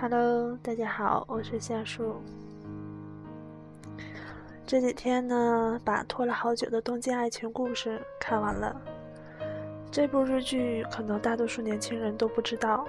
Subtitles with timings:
[0.00, 2.22] Hello，大家好，我是夏树。
[4.64, 8.80] 这几天呢，把拖了好久的《东京爱情故事》看完了。
[9.90, 12.86] 这部日剧可能大多数年轻人都不知道，《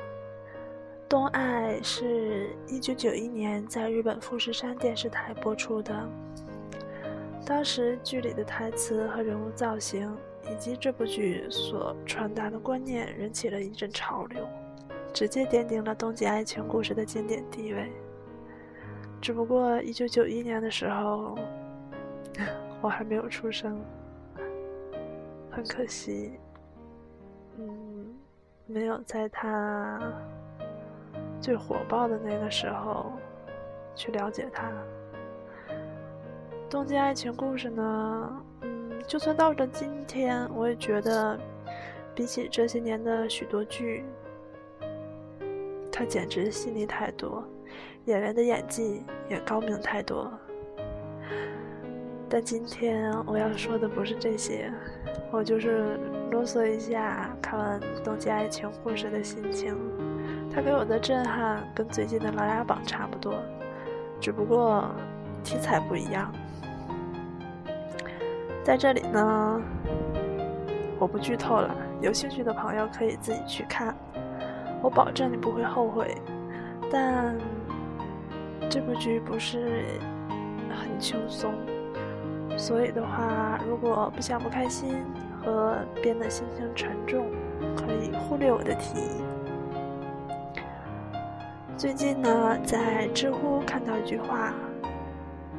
[1.09, 6.07] 东爱》是一九九一年在日本富士山电视台播出的。
[7.43, 10.15] 当时剧里的台词和人物造型，
[10.47, 14.47] 以及这部剧所传达的观念，引起了一阵潮流。
[15.13, 17.91] 直接奠定了东京爱情故事的经典地位。
[19.21, 21.37] 只不过，一九九一年的时候，
[22.81, 23.81] 我还没有出生，
[25.51, 26.31] 很可惜，
[27.57, 28.15] 嗯，
[28.65, 29.99] 没有在他
[31.41, 33.11] 最火爆的那个时候
[33.93, 34.71] 去了解他。
[36.69, 41.37] 东京爱情故事呢，嗯，就算到了今天，我也觉得
[42.15, 44.05] 比起这些年的许多剧。
[45.99, 47.43] 他简直细腻太多，
[48.05, 50.31] 演员的演技也高明太多。
[52.29, 54.71] 但今天我要说的不是这些，
[55.29, 55.99] 我就是
[56.31, 59.75] 啰嗦一下看完《东京爱情故事》的心情。
[60.49, 63.33] 他给我的震撼跟最近的《琅琊榜》差不多，
[64.21, 64.89] 只不过
[65.43, 66.31] 题材不一样。
[68.63, 69.61] 在这里呢，
[70.97, 73.93] 我不剧透了，有兴趣的朋友可以自己去看。
[74.81, 76.15] 我保证你不会后悔，
[76.91, 77.35] 但
[78.69, 79.85] 这部剧不是
[80.69, 81.53] 很轻松，
[82.57, 85.03] 所以的话，如果不想不开心
[85.43, 87.25] 和变得心情沉重，
[87.75, 89.21] 可以忽略我的提议。
[91.75, 94.53] 最近呢，在知乎看到一句话：“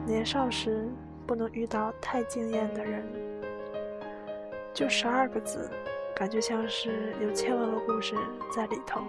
[0.07, 0.89] 年少时
[1.27, 3.03] 不能遇到太惊艳的人。”
[4.73, 5.69] 就十二个字。
[6.21, 8.15] 感觉像是有千万个故事
[8.55, 9.01] 在里头。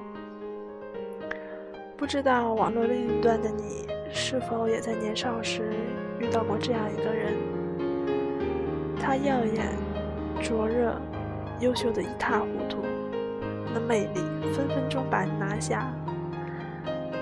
[1.97, 5.73] 不知道网络另一端的你，是否也在年少时
[6.21, 7.33] 遇到过这样一个人？
[8.97, 9.75] 他耀眼、
[10.41, 10.95] 灼热、
[11.59, 12.77] 优秀的一塌糊涂，
[13.73, 14.21] 那魅力
[14.53, 15.93] 分分钟把你拿下。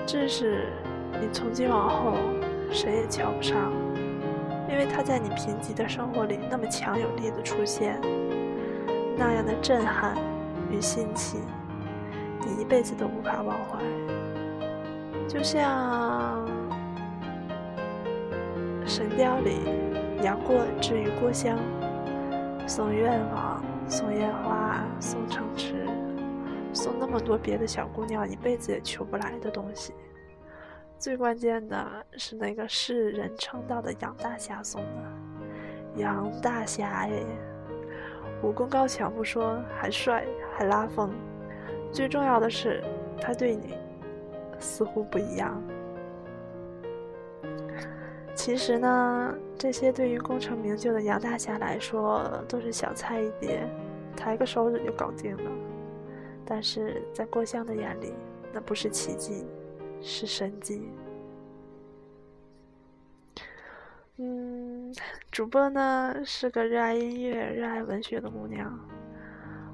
[0.06, 0.68] 致使
[1.20, 2.16] 你从今往后
[2.70, 3.72] 谁也瞧不上，
[4.68, 8.00] 因为他在你贫瘠的生活里那么强有力的出现。
[9.20, 10.16] 那样的震撼
[10.70, 11.36] 与新奇，
[12.40, 13.78] 你一辈子都无法忘怀。
[15.28, 16.48] 就像
[18.86, 19.60] 《神雕》里
[20.22, 21.58] 杨过治愈郭襄，
[22.66, 25.86] 送愿望、送烟花、送城池，
[26.72, 29.92] 送那么多别的小姑娘一辈子也求不来的东西。
[30.98, 35.02] 最关键的是那个世人称道的杨大侠送的，
[35.96, 37.26] 杨大侠耶！
[38.42, 41.12] 武功高强不说，还帅，还拉风。
[41.92, 42.82] 最重要的是，
[43.20, 43.74] 他对你
[44.58, 45.62] 似乎不一样。
[48.34, 53.68] 其实呢，这些对于功成名就的杨大侠来说都是小菜一碟，
[54.16, 55.50] 抬个手指就搞定了。
[56.46, 58.14] 但是在郭襄的眼里，
[58.52, 59.44] 那不是奇迹，
[60.00, 60.88] 是神迹。
[64.16, 64.69] 嗯，
[65.30, 68.78] 主播呢是个热爱音乐、热爱文学的姑娘。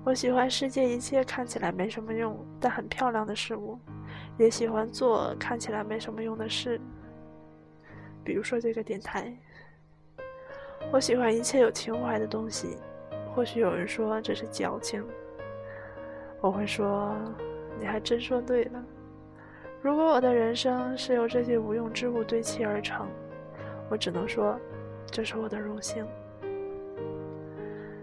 [0.04, 3.78] 我喜欢世界一切看起来没什么用但很漂亮的事物，
[4.38, 6.81] 也喜欢做看起来没什么用的事。
[8.25, 9.37] 比如说这个电台。
[10.93, 12.77] 我喜欢一切有情怀的东西。
[13.34, 15.04] 或许有人说这是矫情，
[16.41, 17.15] 我会说
[17.78, 18.83] 你还真说对了。
[19.83, 23.06] 如果我的人生是由这些无用之物堆砌而成。
[23.88, 24.59] 我只能说，
[25.16, 26.06] 这是我的荣幸。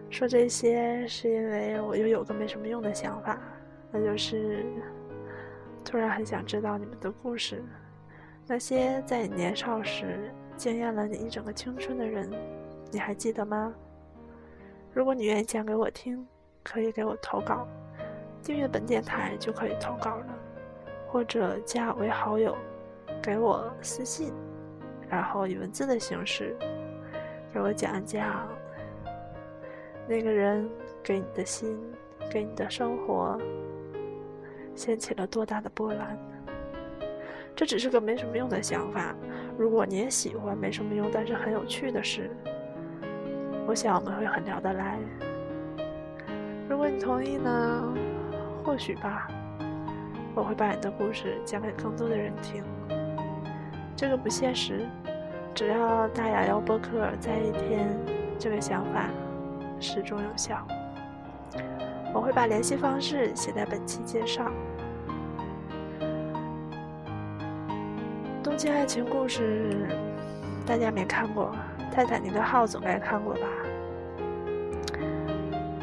[0.10, 3.40] 说这些是因为我又有个没什么用的想法，
[3.92, 4.66] 那就是
[5.86, 7.64] 突然很想知道你们的故事，
[8.48, 12.28] 那些在你年少时惊艳了你一整个青春的人，
[12.90, 13.72] 你还记得吗？
[14.92, 16.28] 如果你愿意讲给我听，
[16.64, 17.68] 可以给我投稿，
[18.42, 20.36] 订阅本电台就可以投稿了，
[21.10, 22.58] 或者加我为好友，
[23.22, 24.34] 给我私信。
[25.08, 26.58] 然后以文字的形式
[27.54, 28.48] 给我讲讲
[30.08, 30.68] 那个人
[31.04, 31.80] 给你的心，
[32.32, 33.40] 给你的生活
[34.76, 36.18] 掀起了多大的波澜。
[37.56, 39.16] 这只是个没什么用的想法。
[39.56, 42.32] 如果你也喜欢没什么用但是很有趣的事，
[43.68, 44.98] 我想我们会很聊得来。
[46.68, 47.94] 如果你同意呢？
[48.64, 49.28] 或许吧，
[50.34, 52.64] 我会把你的故事讲给更多的人听。
[53.96, 54.88] 这个不现实，
[55.56, 57.88] 只要大雅要播客在一天，
[58.40, 59.08] 这个想法
[59.80, 60.66] 始终有效。
[62.12, 64.52] 我会把联系方式写在本期介绍。
[68.44, 69.88] 东京爱情故事，
[70.66, 71.56] 大家没看过，
[71.94, 73.42] 《泰坦尼克号》总该看过吧？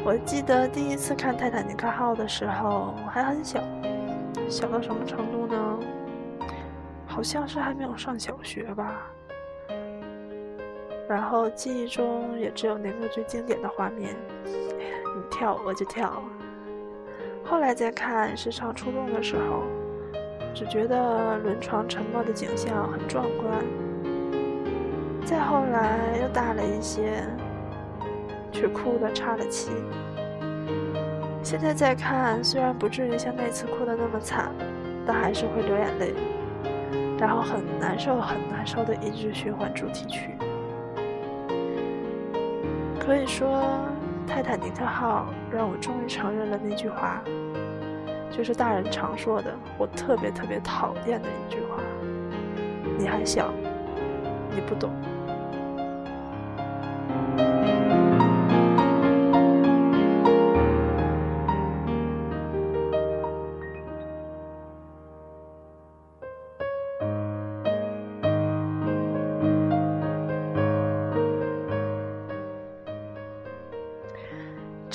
[0.03, 3.61] 我记得第一次看《泰坦尼克号》的时候，还很小，
[4.49, 5.79] 小到什么程度呢？
[7.07, 9.01] 好像是还没有上小学吧。
[11.11, 14.15] 然后记忆中也只有那个最经典的画面：
[14.45, 16.23] 你跳我就跳。
[17.43, 19.63] 后来再看时常出动的时候，
[20.53, 23.61] 只觉得轮床沉没的景象很壮观。
[25.25, 27.25] 再后来又大了一些，
[28.49, 29.71] 却哭得岔了气。
[31.43, 34.49] 现在再看，虽然不至于像那次哭得那么惨，
[35.05, 36.13] 但还是会流眼泪，
[37.19, 40.37] 然后很难受、很难受的一直循环主题曲。
[43.03, 43.63] 可以说，
[44.27, 47.19] 泰坦尼克号让我终于承认了那句话，
[48.29, 51.81] 就是大人常说的，我特别特别讨厌的一句话
[52.99, 53.51] ：“你还小，
[54.53, 54.91] 你不懂。”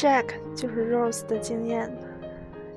[0.06, 1.92] Jack 就是 Rose 的经验，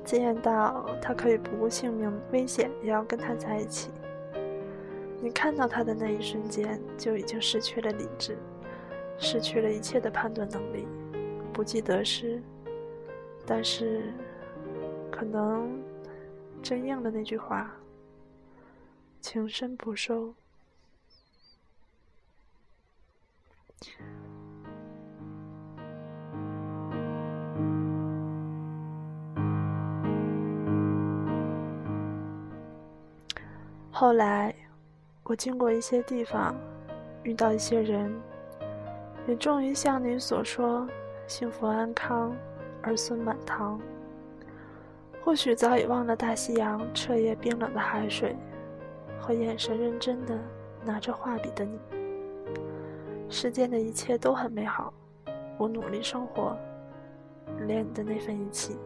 [0.04, 3.92] 经验到他可以不顾性命危险也要跟他在一起。
[5.22, 8.36] 你看到他的那一瞬间，就已经失去了理智，
[9.16, 10.88] 失去了一切的判断能力，
[11.52, 12.42] 不计得失。
[13.46, 14.12] 但是，
[15.08, 15.80] 可能
[16.60, 17.72] 真应了那句话：
[19.20, 20.34] 情深不寿。
[34.00, 34.54] 后来，
[35.24, 36.56] 我经过一些地方，
[37.22, 38.10] 遇到一些人，
[39.26, 40.88] 也终于像你所说，
[41.26, 42.34] 幸福安康，
[42.80, 43.78] 儿孙满堂。
[45.22, 48.34] 或许早已忘了大西洋彻夜冰冷的海水，
[49.20, 50.34] 和眼神认真的
[50.82, 51.78] 拿着画笔的你。
[53.28, 54.94] 世间的一切都很美好，
[55.58, 56.56] 我努力生活，
[57.66, 58.78] 连你的那份义气。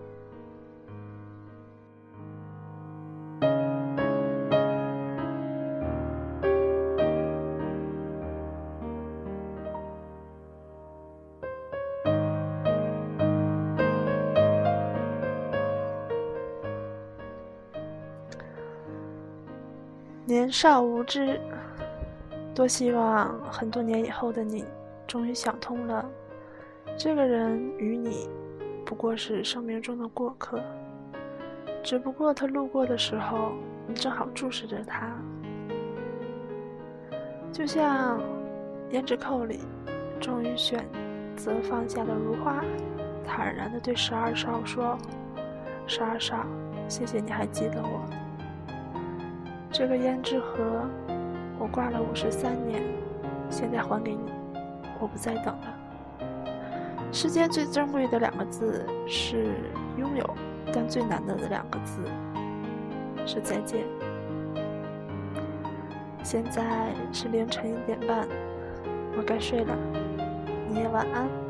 [20.27, 21.39] 年少无知，
[22.55, 24.65] 多希望很多年以后的你，
[25.07, 26.03] 终于想通了，
[26.97, 28.27] 这个人与你，
[28.87, 30.59] 不过是生命中的过客，
[31.83, 33.53] 只不过他路过的时候，
[33.87, 35.15] 你正好注视着他，
[37.53, 38.19] 就像
[38.91, 39.61] 《胭脂扣》里，
[40.19, 40.83] 终于选
[41.37, 42.65] 择放下了如花，
[43.27, 44.97] 坦然地对十二少说
[45.87, 46.47] ：“十二少，
[46.89, 48.01] 谢谢你还记得我。”
[49.77, 50.89] 这个胭脂盒，
[51.59, 52.81] 我挂了五十三年，
[53.51, 54.31] 现在还给你，
[55.01, 56.23] 我不再等了。
[57.11, 59.49] 世间最珍贵的两个字是
[59.99, 60.35] 拥有，
[60.73, 62.05] 但最难得的两个字
[63.27, 63.85] 是再见。
[66.23, 68.29] 现在是凌晨一点半，
[69.17, 69.77] 我该睡了，
[70.69, 71.44] 你也晚安。